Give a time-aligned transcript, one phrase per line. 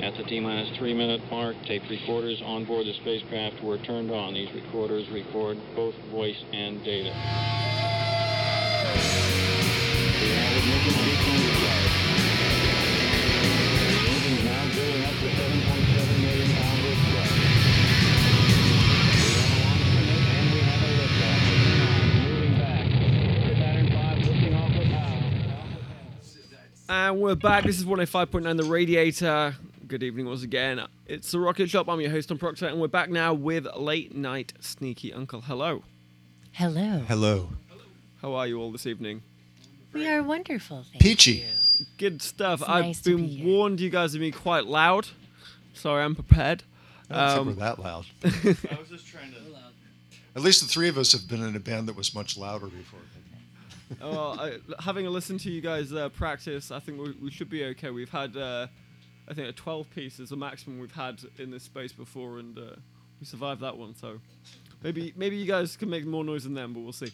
[0.00, 4.12] At the T minus three minute mark, tape recorders on board the spacecraft were turned
[4.12, 4.32] on.
[4.32, 7.10] These recorders record both voice and data.
[10.22, 11.82] We have ignition sequence start.
[13.82, 17.34] The engine's now building up to 7.7 million pounds of thrust.
[19.18, 21.42] We have a launch commit and we have a liftoff.
[22.22, 22.86] Moving back.
[23.58, 23.94] Saturn V
[24.30, 25.26] lifting off with power.
[26.88, 27.64] And we're back.
[27.64, 29.56] This is 105.9 The Radiator.
[29.88, 30.86] Good evening once again.
[31.06, 31.88] It's the Rocket Shop.
[31.88, 35.40] I'm your host, Tom Proctor, and we're back now with Late Night Sneaky Uncle.
[35.40, 35.82] Hello.
[36.52, 37.04] Hello.
[37.08, 37.48] Hello.
[38.20, 39.22] How are you all this evening?
[39.94, 40.84] We are wonderful.
[40.90, 41.32] Thank Peachy.
[41.32, 41.86] you.
[41.96, 42.60] Good stuff.
[42.60, 43.46] It's I've nice to been be here.
[43.46, 45.08] warned you guys are being quite loud.
[45.72, 46.64] Sorry, I'm prepared.
[47.10, 48.04] I Um, we're that loud.
[48.24, 48.28] I
[48.78, 49.38] was just trying to.
[50.36, 52.66] At least the three of us have been in a band that was much louder
[52.66, 53.00] before.
[54.02, 57.30] Oh, well, I, having a listen to you guys uh, practice, I think we, we
[57.30, 57.88] should be okay.
[57.90, 58.66] We've had, uh,
[59.28, 62.58] I think, a 12 piece is the maximum we've had in this space before, and
[62.58, 62.76] uh,
[63.20, 63.94] we survived that one.
[63.94, 64.20] So
[64.82, 67.12] maybe maybe you guys can make more noise than them, but we'll see.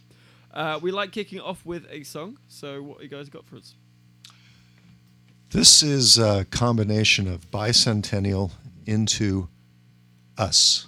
[0.52, 2.38] Uh, we like kicking off with a song.
[2.48, 3.74] So what you guys got for us?
[5.50, 8.52] This is a combination of bicentennial
[8.86, 9.48] into
[10.38, 10.86] us.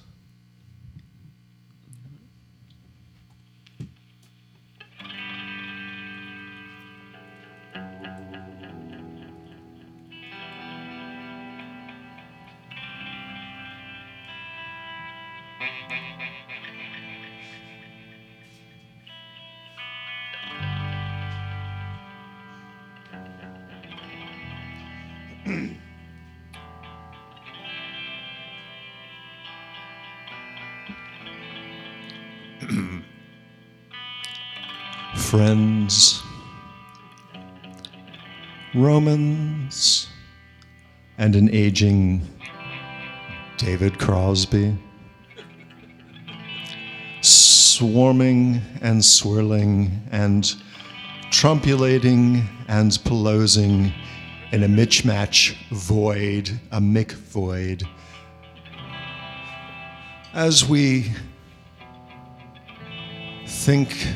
[38.86, 40.06] Romans,
[41.18, 42.22] and an aging
[43.56, 44.78] David Crosby.
[47.20, 50.54] Swarming and swirling and
[51.32, 53.92] trumpulating and pelosing
[54.52, 57.82] in a mismatch void, a Mick void.
[60.32, 61.10] As we
[63.48, 64.06] think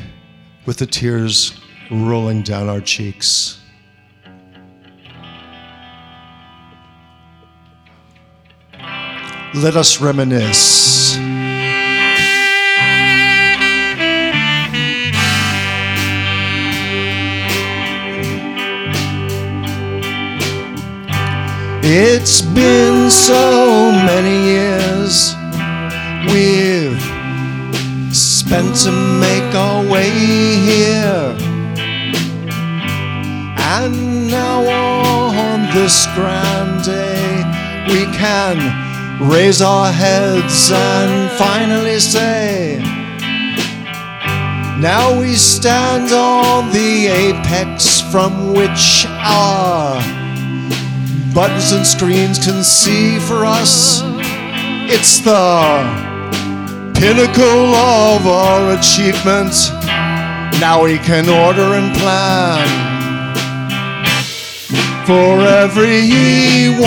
[0.65, 1.59] with the tears
[1.91, 3.60] rolling down our cheeks.
[9.53, 11.17] Let us reminisce.
[21.83, 25.35] It's been so many years
[26.31, 27.01] we've
[28.15, 31.35] spent to make our way here.
[33.57, 37.43] And now on this grand day,
[37.89, 38.90] we can
[39.29, 42.79] raise our heads and finally say,
[44.79, 50.01] Now we stand on the apex from which our
[51.35, 54.01] buttons and screens can see for us.
[54.89, 55.83] It's the
[56.99, 59.53] pinnacle of our achievement.
[60.59, 62.67] Now we can order and plan
[65.05, 66.81] for everyone.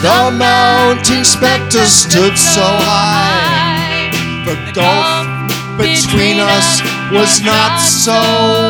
[0.00, 4.10] The mounting specter stood so high.
[4.46, 5.26] The gulf
[5.76, 8.14] between us was not so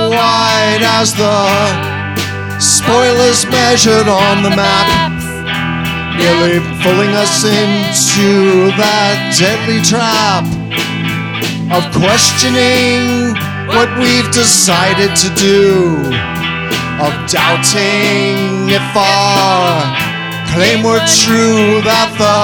[0.09, 5.12] wide as the spoilers measured on the map
[6.16, 10.49] nearly pulling us into that deadly trap
[11.77, 13.37] of questioning
[13.77, 15.95] what we've decided to do,
[17.05, 20.08] of doubting if our
[20.53, 22.38] claim were true that the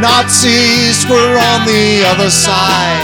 [0.00, 3.00] Nazis were on the other side.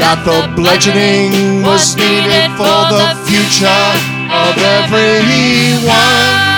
[0.00, 3.86] That the bludgeoning was needed for the future
[4.32, 6.49] of everyone.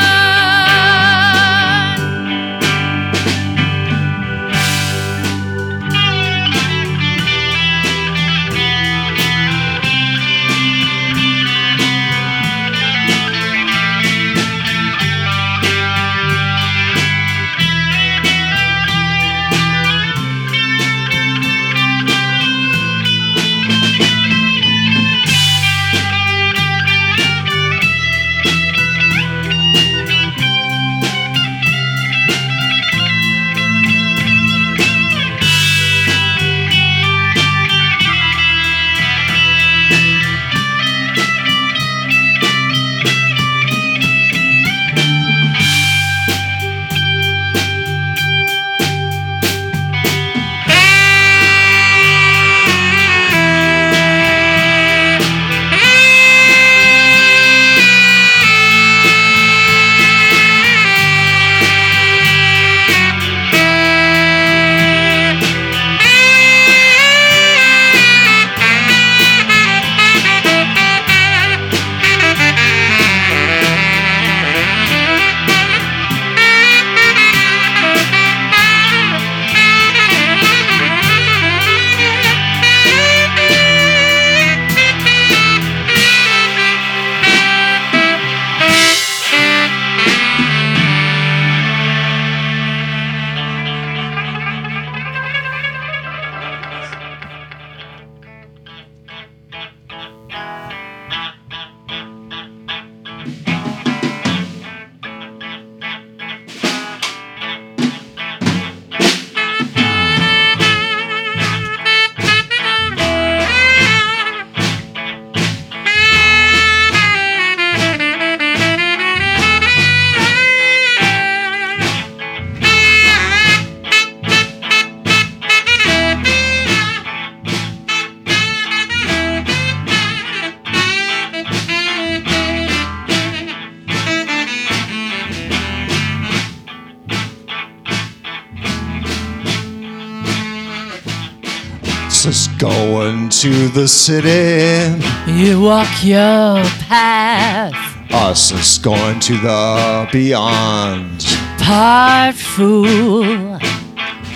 [143.73, 145.03] The city.
[145.31, 147.75] You walk your path,
[148.13, 151.25] Us is going to the beyond.
[151.59, 153.59] part fool.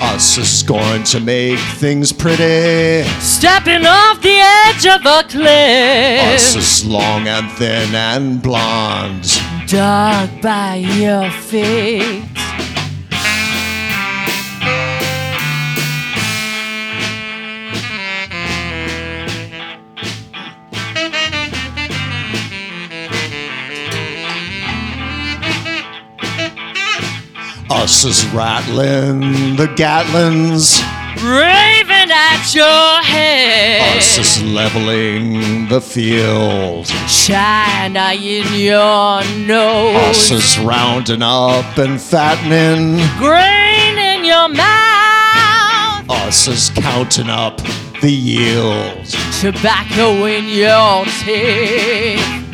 [0.01, 3.03] Us is going to make things pretty.
[3.21, 6.35] Stepping off the edge of a cliff.
[6.35, 9.27] Us is long and thin and blonde.
[9.67, 12.25] dark by your feet.
[27.69, 30.81] Us is rattling the Gatlins.
[31.17, 36.87] Raving at your head, Us is leveling the field.
[37.09, 39.97] China in your nose.
[39.97, 42.99] Us is rounding up and fattening.
[43.19, 47.61] grain in your mouth, Us is counting up
[48.03, 49.07] the yield.
[49.41, 52.46] tobacco in your teeth.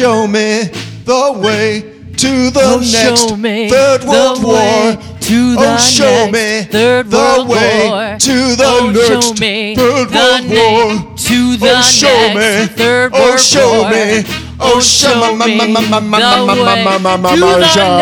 [0.00, 0.64] Show me
[1.04, 1.82] the way
[2.16, 4.96] to the Oh, next show me third the world war.
[5.20, 8.16] to the oh, show next me third the world way war.
[8.18, 11.16] to the oh, next show me third the world war.
[11.16, 12.76] to the oh, show next me.
[12.80, 13.90] third oh, show war.
[13.90, 14.24] me.
[14.58, 15.76] Oh, show me.
[15.76, 16.96] the way
[17.28, 18.00] to the show-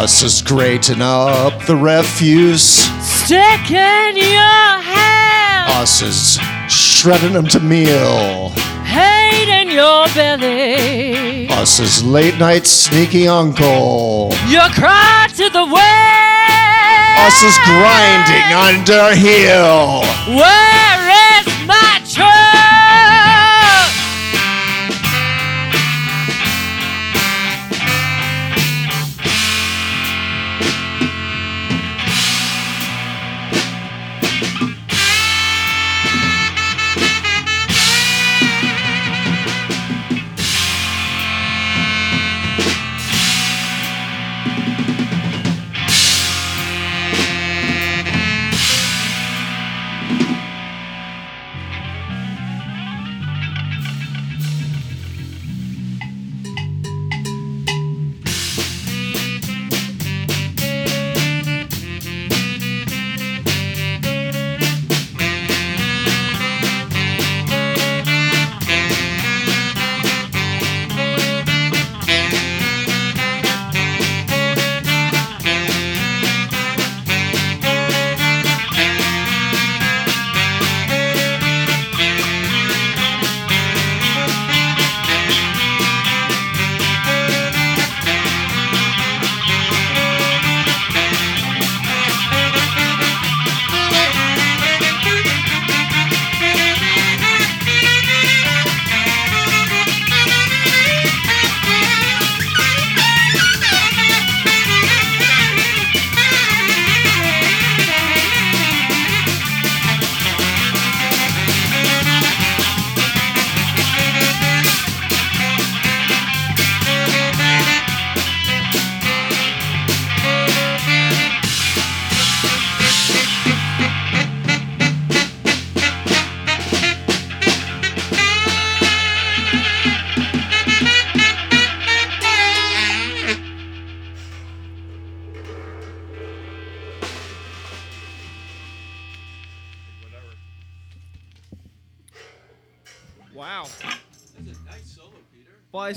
[0.00, 2.62] Us is grating up the refuse.
[3.02, 6.38] Stick in your hand, Us is
[6.68, 8.50] shredding them to meal.
[8.84, 11.48] hate in your belly.
[11.50, 14.30] Us is late night sneaky uncle.
[14.46, 17.18] You cry to the wind.
[17.26, 20.02] Us is grinding under heel.
[20.38, 21.07] Where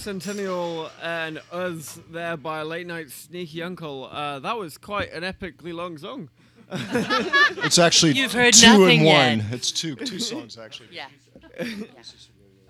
[0.06, 4.10] Bicentennial and us there by Late Night Sneaky Uncle.
[4.12, 6.30] Uh, that was quite an epically long song.
[7.64, 9.38] It's actually You've heard two nothing in yet.
[9.38, 9.46] one.
[9.52, 10.90] It's two two songs actually.
[10.92, 11.08] Yeah.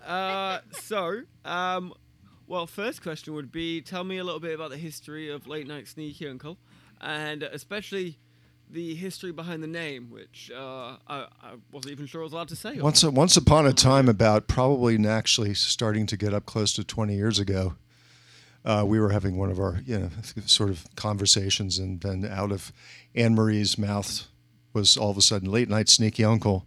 [0.06, 1.94] Uh, so, um,
[2.48, 5.68] well, first question would be tell me a little bit about the history of Late
[5.68, 6.58] Night Sneaky Uncle,
[7.00, 8.18] and especially
[8.72, 12.48] the history behind the name, which uh, I, I wasn't even sure I was allowed
[12.48, 12.80] to say.
[12.80, 17.14] Once once upon a time, about probably actually starting to get up close to 20
[17.14, 17.74] years ago,
[18.64, 20.10] uh, we were having one of our you know
[20.46, 22.72] sort of conversations, and then out of
[23.14, 24.26] Anne Marie's mouth
[24.72, 26.66] was all of a sudden late night sneaky uncle.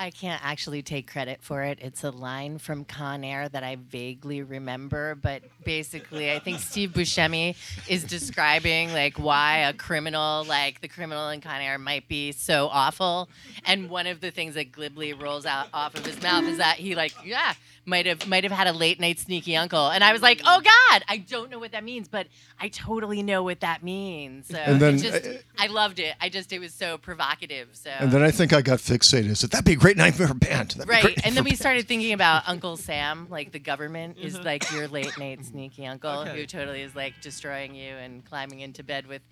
[0.00, 1.78] I can't actually take credit for it.
[1.82, 6.92] It's a line from Con Air that I vaguely remember, but basically, I think Steve
[6.92, 7.54] Buscemi
[7.86, 12.70] is describing like why a criminal, like the criminal in Con Air, might be so
[12.72, 13.28] awful.
[13.66, 16.76] And one of the things that glibly rolls out off of his mouth is that
[16.76, 17.52] he like, yeah,
[17.90, 19.88] might have might have had a late night sneaky uncle.
[19.90, 22.26] And I was like, oh God, I don't know what that means, but
[22.58, 24.46] I totally know what that means.
[24.48, 26.14] So And then- it just, I loved it.
[26.20, 27.68] I just it was so provocative.
[27.72, 29.30] So And then I think I got fixated.
[29.30, 30.70] I said that'd be a great name for a band.
[30.70, 34.36] That'd Right, and then we band." started thinking about Uncle Sam, like the government is
[34.36, 34.44] mm-hmm.
[34.44, 36.36] like your late night sneaky uncle Okay.
[36.36, 39.22] who totally is like destroying you and climbing into bed with,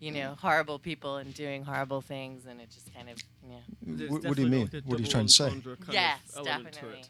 [0.00, 4.10] you know, horrible people and doing horrible things, and it just kind of yeah, There's
[4.10, 4.70] What- what do you mean?
[4.72, 5.44] like What are you trying to say?
[5.44, 7.08] entendre kind of yes, element to definitely, it.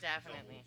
[0.00, 0.64] Definitely.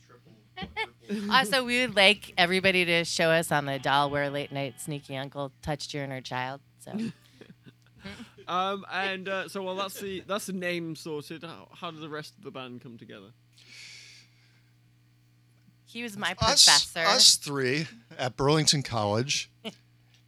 [1.32, 5.18] also, we would like everybody to show us on the doll where late night sneaky
[5.18, 6.62] uncle touched your inner child.
[6.80, 6.94] So
[8.48, 11.44] Um, and uh, so, well, that's the that's the name sorted.
[11.44, 13.28] How, how did the rest of the band come together?
[15.92, 17.00] he was my professor.
[17.00, 19.52] us three at Burlington College.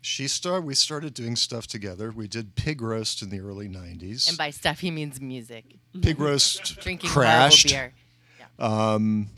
[0.02, 0.66] She started.
[0.66, 2.12] We started doing stuff together.
[2.12, 4.28] We did pig roast in the early '90s.
[4.28, 5.64] and by stuff he means music,
[6.02, 7.70] pig roast drinking crashed.
[7.70, 7.94] beer.
[8.64, 9.30] Um,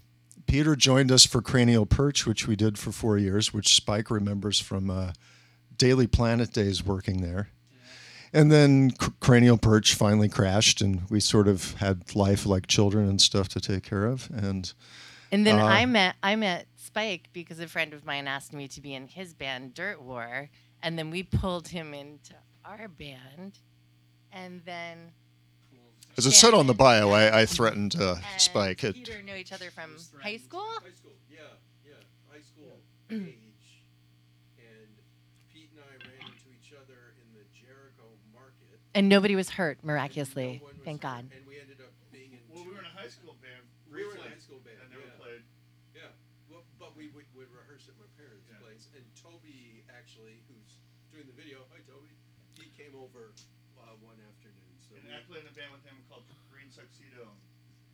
[0.48, 4.60] Peter joined us for Cranial Perch, which we did for four years, which Spike remembers
[4.60, 5.13] from uh,
[5.77, 7.50] Daily Planet days working there.
[8.32, 13.08] And then C- Cranial Perch finally crashed, and we sort of had life like children
[13.10, 14.29] and stuff to take care of.
[14.32, 14.72] And
[15.32, 18.67] And then Uh, I met I met Spike because a friend of mine asked me
[18.67, 20.50] to be in his band Dirt War,
[20.84, 23.60] and then we pulled him into our band,
[24.32, 25.13] and then
[26.18, 28.84] as it said on the bio, I, I threatened uh, and Spike.
[28.84, 30.62] It, Peter knew each other from high school.
[30.82, 31.40] High school, yeah,
[31.86, 31.94] yeah,
[32.32, 32.80] high school
[33.12, 33.84] age.
[34.60, 34.92] And
[35.54, 38.80] Pete and I ran into each other in the Jericho market.
[38.94, 40.62] And nobody was hurt miraculously.
[40.64, 41.24] No was Thank hurt, God.
[41.36, 42.40] And we ended up being in.
[42.48, 43.64] Well, we two- were in a high school band.
[43.92, 45.20] We were in a high school band, And never yeah.
[45.20, 45.44] played.
[45.96, 46.12] Yeah,
[46.52, 48.60] well, but we would, would rehearse at my parents' Yeah.
[48.64, 50.80] place, and Toby actually, who's
[51.12, 52.12] doing the video, hi Toby,
[52.60, 53.32] he came over
[55.06, 57.30] And we, I played in a band with him called Green Tuxedo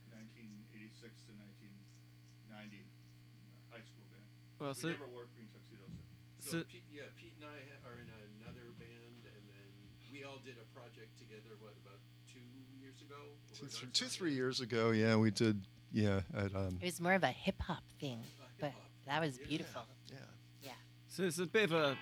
[0.07, 2.87] in 1986 to 1990.
[2.87, 4.23] uh, High school band.
[4.63, 5.91] Well, we so, never wore green tuxedos.
[6.39, 8.07] so so- Pete, yeah, Pete and I ha- are in
[8.39, 9.69] another band, and then
[10.11, 11.59] we all did a project together.
[11.59, 11.99] What about
[12.31, 12.39] two
[12.79, 13.35] years ago?
[13.51, 15.67] two, th- two, three years ago, yeah, we did.
[15.91, 18.23] Yeah, at, um, It was more of a hip hop thing,
[18.59, 18.71] but
[19.05, 19.83] that was beautiful.
[20.07, 20.15] Yeah.
[20.15, 20.33] beautiful.
[20.63, 20.71] yeah.
[21.09, 21.97] so it's a bit of a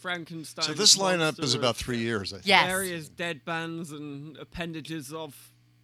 [0.00, 0.64] Frankenstein.
[0.64, 2.46] So this lineup is about three years, I think.
[2.46, 2.66] Yes.
[2.66, 5.34] Various dead bands and appendages of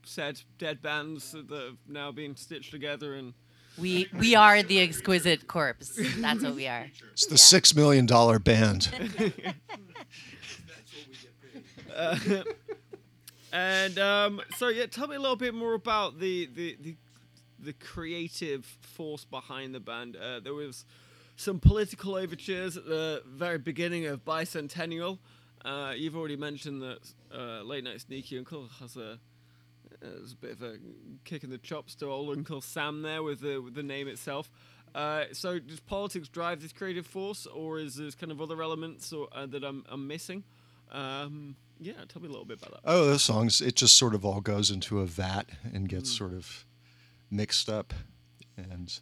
[0.05, 3.35] said dead bands that have now been stitched together and
[3.79, 5.99] We we are the exquisite corpse.
[6.19, 6.87] That's what we are.
[7.13, 7.51] It's the Yeah.
[7.55, 8.83] six million dollar band.
[8.93, 9.11] That's
[10.93, 11.65] what we get paid.
[11.95, 12.17] Uh,
[13.53, 16.97] and um, so yeah, tell me a little bit more about the the the,
[17.59, 20.17] the creative force behind the band.
[20.17, 20.85] Uh, there was
[21.37, 25.19] some political overtures at the very beginning of Bicentennial.
[25.65, 29.19] Uh, you've already mentioned that uh, Late Night Sneaky Uncle has a
[30.01, 30.77] there's a bit of a
[31.25, 34.51] kick in the chops to old Uncle Sam there with the with the name itself.
[34.95, 39.13] Uh, so does politics drive this creative force, or is there kind of other elements
[39.13, 40.43] or, uh, that I'm, I'm missing?
[40.91, 42.81] Um, yeah, tell me a little bit about that.
[42.85, 46.17] Oh, those songs, it just sort of all goes into a vat and gets Mm.
[46.19, 46.65] sort of
[47.31, 47.93] mixed up.
[48.57, 48.99] And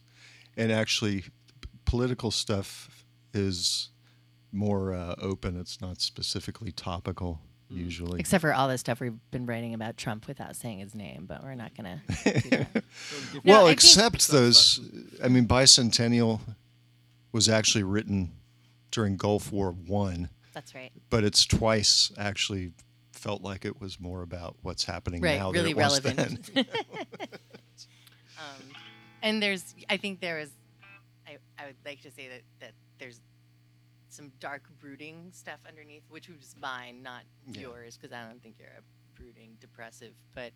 [0.57, 1.25] and actually
[1.85, 3.91] political stuff is
[4.53, 5.59] more uh, open.
[5.59, 7.41] It's not specifically topical
[7.73, 7.79] Mm.
[7.79, 8.21] usually.
[8.21, 11.43] Except for all the stuff we've been writing about Trump without saying his name, but
[11.43, 12.03] we're not gonna.
[12.27, 14.81] No, well, I think- except those
[15.23, 16.41] I mean Bicentennial
[17.33, 18.33] was actually written
[18.91, 20.93] during Gulf War 1, That's right.
[21.09, 22.73] but it's twice actually
[23.13, 26.51] felt like it was more about what's happening Right, now really than it was relevant.
[26.55, 26.67] then.
[28.39, 28.69] Um,
[29.23, 30.51] and there's, I think there is,
[31.59, 33.21] I, I would like to say that, that there's
[34.09, 37.63] some dark brooding stuff underneath, which was mine, not Yeah.
[37.63, 40.13] yours, because I don't think you're a brooding depressive.
[40.35, 40.53] But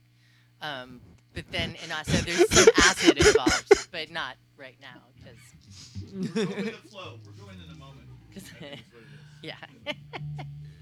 [0.61, 1.01] Um,
[1.35, 6.65] but then, and also there's some acid involved, but not right now because, We're going
[6.65, 7.19] with the flow.
[7.25, 8.09] We're going in the moment.
[8.31, 9.21] I think is what it is.
[9.43, 9.93] yeah.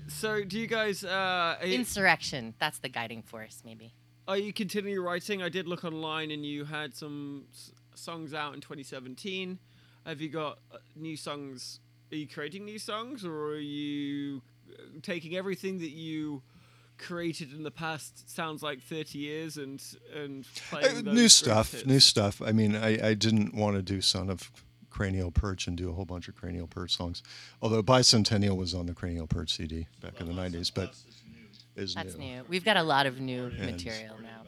[0.09, 2.55] So, do you guys uh, are, you- Insurrection.
[2.59, 3.93] That's the guiding force, maybe.
[4.29, 5.43] are you continuing writing?
[5.43, 9.59] I did look online, and you had some s- songs out in 2017.
[10.07, 11.81] Have you got uh, new songs?
[12.13, 14.41] Are you creating new songs, or are you
[14.73, 16.43] uh, taking everything that you
[16.99, 18.31] created in the past?
[18.31, 19.83] Sounds like 30 years, and
[20.15, 21.87] and Uh, playing those new stuff, hits?
[21.87, 22.41] new stuff.
[22.41, 24.51] I mean, I, I didn't want to do Son of
[24.91, 27.23] Cranial Perch and do a whole bunch of Cranial Perch songs.
[27.61, 31.83] Although Bicentennial was on the Cranial Perch CD back in the 90s, but is new.
[31.83, 32.37] is That's new.
[32.37, 32.45] new.
[32.49, 34.43] We've got a lot of new And- material now.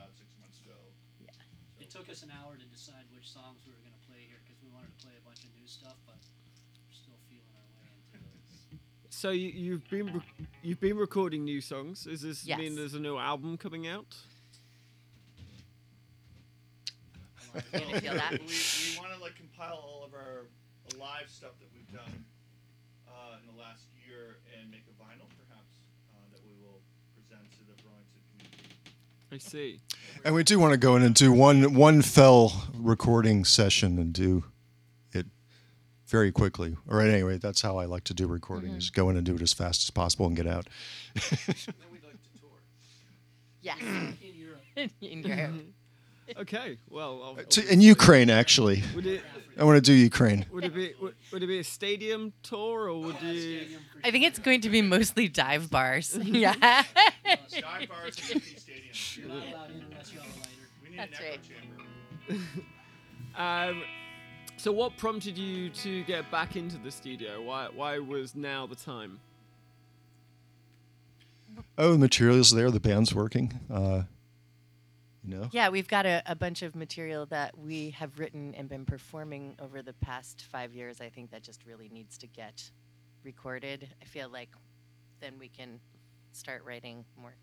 [9.19, 12.05] So you, you've been re- you've been recording new songs.
[12.05, 12.57] Does this Yes.
[12.57, 14.15] mean there's a new album coming out?
[17.53, 17.61] You
[17.99, 18.31] feel that?
[18.31, 20.47] we, we want to like compile all of our
[21.01, 22.25] live stuff that we've done
[23.09, 25.81] uh, in the last year and make a vinyl, perhaps,
[26.15, 26.79] uh, that we will
[27.17, 28.71] present to the Burlington community.
[29.33, 29.81] I see.
[30.25, 34.13] And we do want to go in and do one one fell recording session and
[34.13, 34.45] do it
[36.09, 36.77] very quickly.
[36.89, 39.43] Or anyway, that's how I like to do recording: is go in and do it
[39.43, 40.67] as fast as possible and get out.
[41.15, 41.39] Then
[41.93, 42.51] we'd like to tour.
[43.63, 43.79] Yes.
[43.83, 44.63] In Europe.
[45.01, 45.55] In Europe.
[46.41, 46.77] Okay.
[46.91, 49.23] Well, I'll, Uh, To, in Ukraine, actually, would it
[49.59, 50.45] I want to do Ukraine.
[50.53, 53.41] would it be would, would it be a stadium tour or would you?
[53.61, 56.15] Stadium I think it's going to be mostly dive bars.
[56.23, 56.53] yeah.
[56.55, 59.17] Dive bars and stadiums.
[59.17, 60.67] You're not allowed in unless you have a lighter.
[60.83, 61.41] We need That's an echo right.
[62.29, 63.73] chamber.
[63.79, 63.83] Um,
[64.59, 67.41] so what prompted you to get back into the studio?
[67.43, 69.21] Why why was now the time?
[71.77, 72.71] Oh, the materials there.
[72.71, 73.59] The band's working.
[73.73, 74.03] Uh,
[75.25, 75.49] you know.
[75.53, 79.55] Yeah, we've got a, a bunch of material that we have written and been performing
[79.61, 81.01] over the past five years.
[81.01, 82.71] I think that just really needs to get
[83.25, 83.89] recorded.
[84.01, 84.51] I feel like
[85.21, 85.81] then we can
[86.33, 87.35] start writing more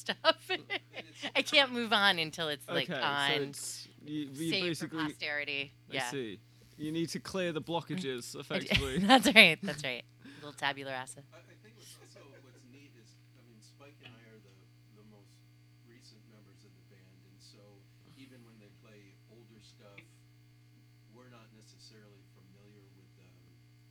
[0.00, 0.50] stuff.
[1.36, 4.88] I can't move on until it's like okay, so on it's, you, you saved for
[4.88, 5.04] basically.
[5.04, 5.72] posterity.
[5.90, 6.10] I Yeah.
[6.10, 6.40] see.
[6.76, 8.98] You need to clear the blockages effectively.
[9.04, 9.58] that's right.
[9.62, 10.04] That's right.
[10.24, 11.24] A little tabular acid.
[11.32, 14.56] I, I think what's also what's neat is, I mean, Spike and I are the,
[14.96, 15.36] the most
[15.84, 17.60] recent members of the band, and so
[18.16, 20.00] even when they play older stuff,
[21.12, 23.28] we're not necessarily familiar with the,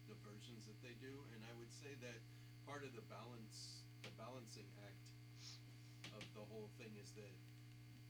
[0.10, 1.13] the versions that they do.
[1.36, 2.17] And I would say that
[2.65, 4.79] part of the balance, the balancing act of
[6.39, 7.36] the whole thing is that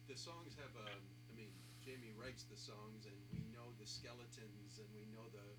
[0.05, 1.49] the songs have a, I mean,
[1.81, 5.49] Jamie writes the songs, and we know the skeletons, and we know the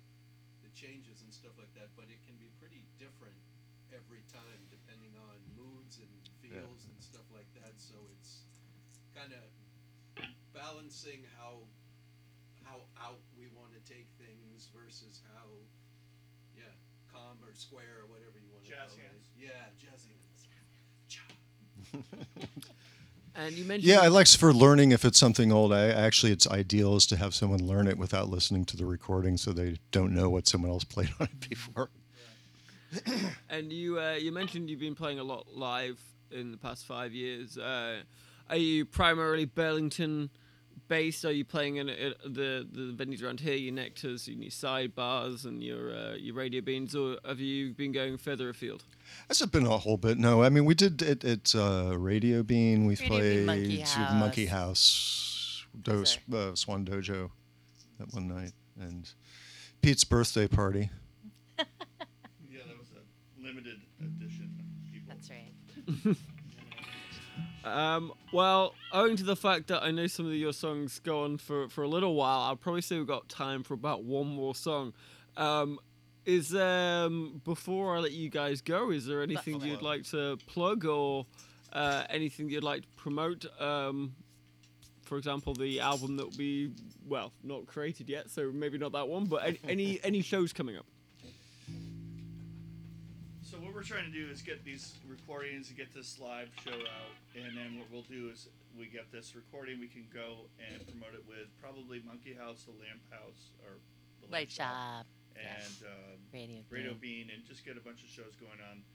[0.63, 3.33] the changes and stuff like that, but it can be pretty different
[3.89, 7.73] every time depending on moods and feels and stuff like that.
[7.81, 8.45] So it's
[9.17, 9.41] kind of
[10.53, 11.65] balancing how
[12.61, 15.49] how out we want to take things versus how
[16.53, 16.69] yeah
[17.09, 19.25] calm or square or whatever you want to Jazz call hands.
[19.33, 19.49] it.
[19.49, 20.20] Yeah, jazz hands.
[23.33, 23.89] And you mentioned.
[23.89, 25.73] Yeah, I like for learning if it's something old.
[25.73, 29.37] I actually, it's ideal is to have someone learn it without listening to the recording,
[29.37, 31.89] so they don't know what someone else played on it before.
[33.49, 35.99] And you uh, you mentioned you've been playing a lot live
[36.29, 37.57] in the past five years.
[37.57, 38.01] Uh,
[38.49, 40.29] are you primarily Burlington
[40.87, 41.25] based?
[41.25, 45.45] Are you playing in uh, the the venues around here, your Nectars, and your sidebars,
[45.45, 48.83] and your uh, your Radio Beans, or have you been going further afield?
[49.27, 50.17] That's been a whole bit.
[50.17, 52.85] No, I mean we did it at uh, Radio Bean.
[52.85, 54.61] We Radio played Bean, Monkey to Monkey House.
[54.61, 57.31] House, Dos, uh, Swan Dojo,
[57.99, 59.09] that one night, and
[59.81, 60.89] Pete's birthday party.
[62.49, 65.15] Yeah, that was a limited edition of people.
[65.15, 66.17] That's right.
[67.63, 71.37] Um, well, owing to the fact that I know some of your songs go on
[71.37, 74.55] for, for a little while, I'll probably say we've got time for about one more
[74.55, 74.93] song.
[75.37, 75.79] Um,
[76.25, 80.85] is um before I let you guys go, is there anything you'd like to plug
[80.85, 81.25] or
[81.73, 83.45] uh, anything you'd like to promote?
[83.59, 84.13] Um,
[85.03, 86.71] for example, the album that will be
[87.07, 90.85] well not created yet, so maybe not that one, but any, any shows coming up.
[93.81, 96.77] So what we're trying to do is get these recordings and get this live show
[96.85, 100.85] out, and then what we'll do is we get this recording, we can go and
[100.85, 103.81] promote it with probably Monkey House, the Lamp House, or
[104.21, 106.61] the Light shop, and um, radio.
[106.69, 107.25] Radio Bean.
[107.25, 108.85] Bean, and just get a bunch of shows going on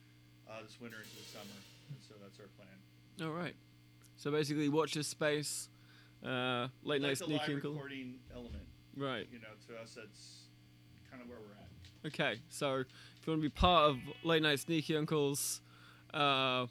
[0.46, 1.58] uh, this winter into the summer.
[1.90, 2.78] And so that's our plan.
[3.26, 3.56] All right.
[4.16, 5.68] So basically, watch this space.
[6.22, 9.26] Uh, late like night the sneaky live recording element, Right.
[9.32, 10.46] you know, to us that's
[11.10, 11.65] kind of where we're at.
[12.06, 15.60] Okay, so if you want to be part of Late Night Sneaky Uncle's
[16.14, 16.66] uh,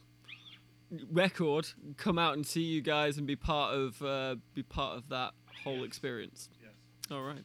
[1.11, 1.67] record,
[1.97, 5.31] come out and see you guys and be part of uh, be part of that
[5.63, 6.47] whole experience.
[6.61, 6.71] Yes.
[7.11, 7.43] All right.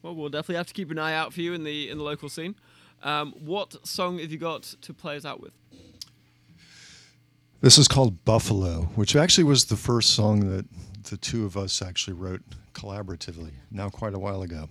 [0.00, 2.04] Well, we'll definitely have to keep an eye out for you in the in the
[2.04, 2.54] local scene.
[3.02, 5.52] Um, what song have you got to play us out with?
[7.60, 10.66] This is called Buffalo, which actually was the first song that
[11.10, 14.68] the two of us actually wrote collaboratively, now quite a while ago.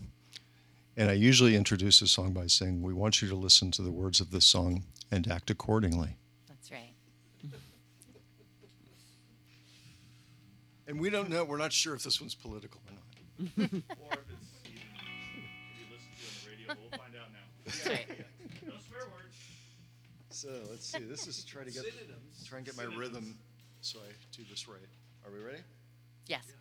[0.98, 3.92] And I usually introduce a song by saying, We want you to listen to the
[3.92, 6.18] words of this song and act accordingly.
[6.48, 6.94] That's right.
[10.88, 13.02] And we don't know, we're not sure if this one's political or not.
[13.40, 15.10] Or if it's even can
[15.76, 16.76] be listened to on the radio.
[16.80, 17.46] We'll find out now.
[17.66, 18.06] That's right.
[18.66, 19.36] No swear words.
[20.30, 21.00] So let's see.
[21.00, 22.46] This is try to get Synonyms.
[22.48, 23.38] try and get my rhythm
[23.82, 24.80] so I do this right.
[25.26, 25.60] Are we ready?
[26.28, 26.54] Yes.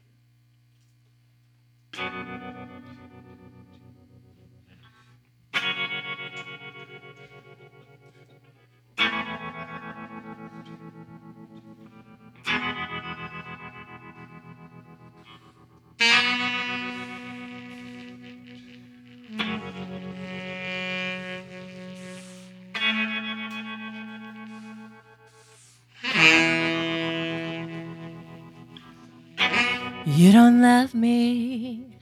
[30.17, 31.99] You don't love me,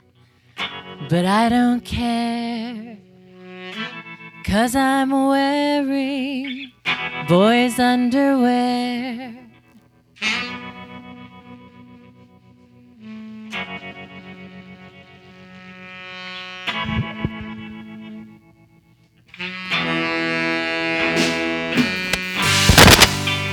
[1.08, 2.98] but I don't care.
[4.44, 6.72] Cause I'm wearing
[7.26, 9.34] boys' underwear.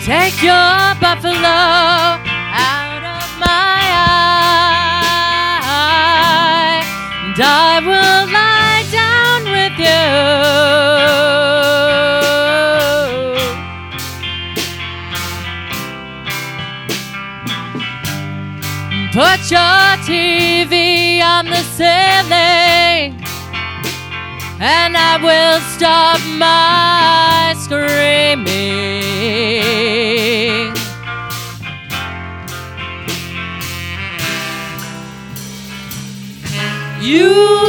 [0.04, 1.98] Take your buffalo
[19.51, 19.57] you.
[19.57, 23.19] Your TV on the ceiling
[24.62, 28.49] and I will stop my screaming.
[37.01, 37.68] You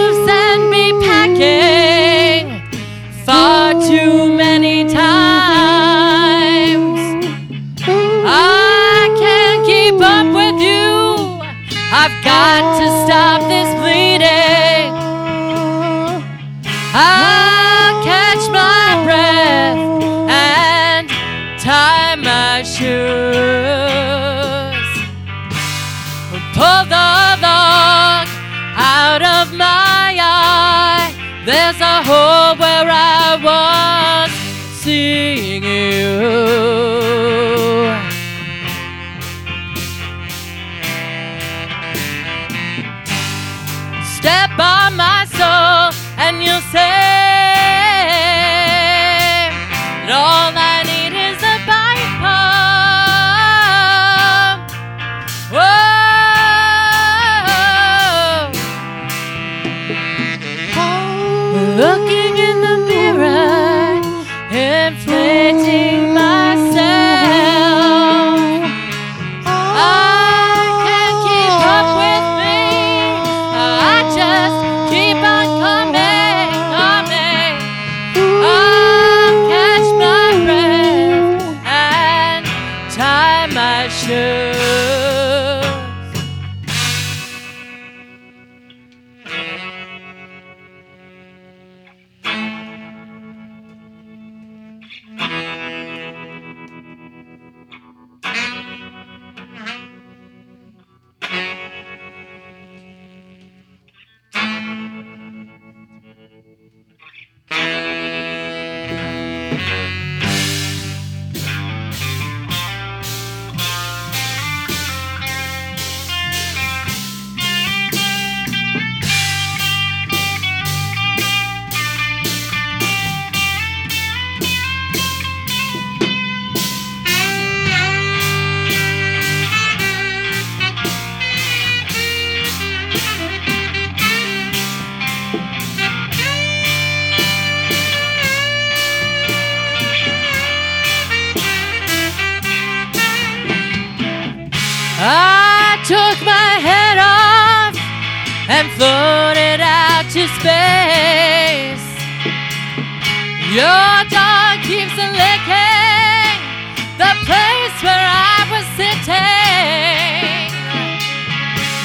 [157.83, 160.53] Where I was sitting.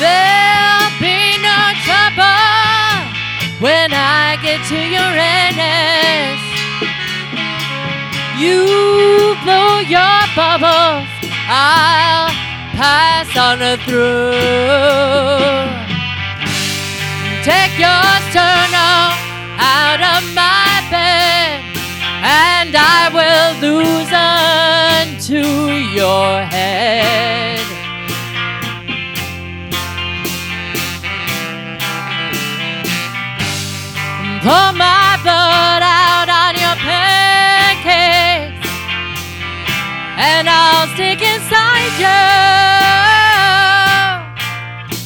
[0.03, 2.36] There'll be no trouble
[3.63, 6.41] when I get to your anus.
[8.38, 11.08] You blow your bubbles,
[11.47, 12.27] I'll
[12.75, 14.36] pass on through.
[17.43, 18.05] Take your
[34.45, 38.69] Pour my blood out on your pancakes,
[40.19, 42.21] and I'll stick inside you.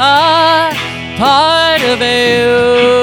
[0.00, 0.72] A
[1.18, 2.99] part of you.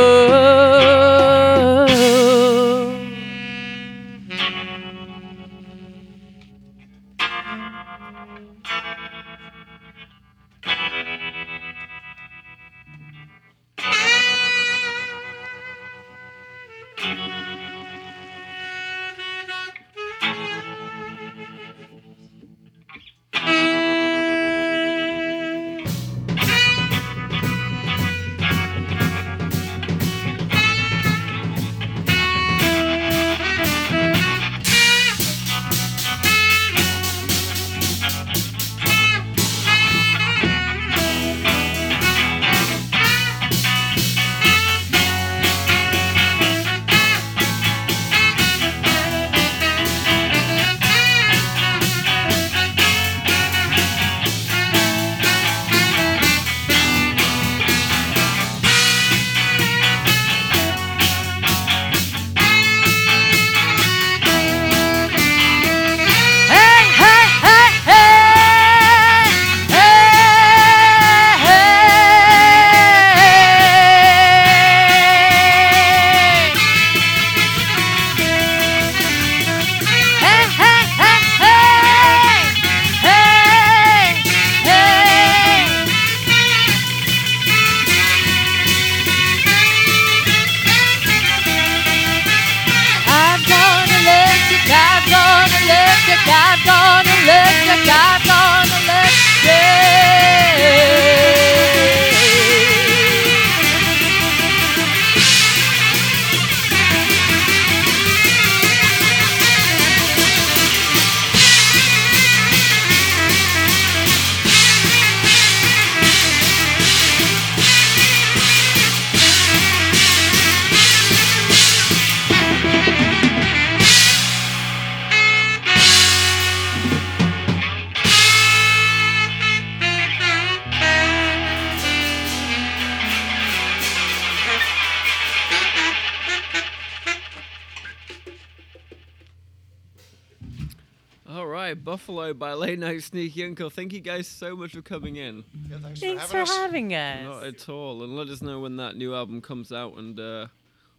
[142.07, 143.69] Buffalo by Late Night Sneaky Uncle.
[143.69, 145.43] Thank you guys so much for coming in.
[145.69, 147.25] Yeah, thanks, Thanks for for having us.
[147.25, 148.01] Not at all.
[148.01, 150.47] And let us know when that new album comes out and uh,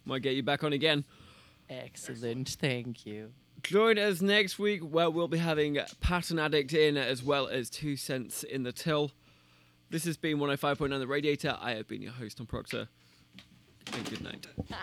[0.05, 1.07] might get you back on again.
[1.71, 2.51] Excellent.
[2.61, 3.33] Thank you.
[3.63, 7.97] Join us next week where we'll be having Pattern Addict in as well as Two
[7.97, 9.11] Cents in the Till.
[9.89, 11.57] This has been 105.9 The Radiator.
[11.59, 12.87] I have been your host, Tom Proctor.
[13.95, 14.47] And good night.